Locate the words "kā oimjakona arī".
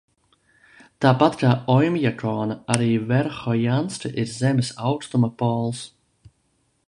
1.41-2.89